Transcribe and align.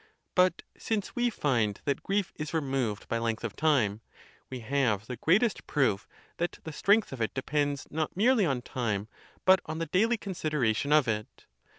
But 0.33 0.63
since 0.79 1.15
we 1.15 1.29
find 1.29 1.79
that 1.85 2.01
grief 2.01 2.31
is 2.35 2.55
removed 2.55 3.07
by 3.07 3.19
length 3.19 3.43
of 3.43 3.55
time, 3.55 4.01
we 4.49 4.61
have 4.61 5.05
the 5.05 5.15
greatest 5.15 5.67
proof 5.67 6.07
that 6.37 6.57
the 6.63 6.73
strength 6.73 7.13
of 7.13 7.21
it 7.21 7.35
depends 7.35 7.85
not 7.91 8.17
merely 8.17 8.43
on 8.47 8.63
time, 8.63 9.09
but 9.45 9.61
on 9.67 9.77
the 9.77 9.85
daily 9.85 10.17
consideration 10.17 10.91
of 10.91 11.07
it. 11.07 11.45